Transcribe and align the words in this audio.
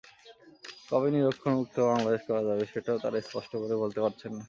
কবে 0.89 1.07
নিরক্ষরমুক্ত 1.13 1.75
বাংলাদেশ 1.89 2.21
করা 2.27 2.41
যাবে, 2.47 2.63
সেটাও 2.71 3.01
তাঁরা 3.03 3.19
স্পষ্ট 3.21 3.51
করে 3.61 3.75
বলতে 3.83 3.99
পারছেন 4.03 4.31
না। 4.31 4.39